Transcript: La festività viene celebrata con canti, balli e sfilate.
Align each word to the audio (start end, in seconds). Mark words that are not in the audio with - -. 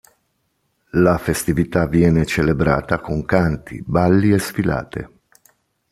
La 0.93 1.19
festività 1.19 1.85
viene 1.85 2.25
celebrata 2.25 2.99
con 2.99 3.23
canti, 3.23 3.83
balli 3.85 4.31
e 4.31 4.39
sfilate. 4.39 5.09